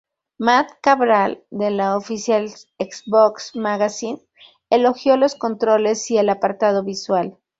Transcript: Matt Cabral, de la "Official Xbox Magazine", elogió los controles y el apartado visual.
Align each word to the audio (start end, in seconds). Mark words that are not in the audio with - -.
Matt 0.39 0.71
Cabral, 0.81 1.45
de 1.51 1.69
la 1.69 1.95
"Official 1.95 2.49
Xbox 2.79 3.55
Magazine", 3.55 4.19
elogió 4.71 5.15
los 5.15 5.35
controles 5.35 6.09
y 6.09 6.17
el 6.17 6.29
apartado 6.29 6.83
visual. 6.83 7.37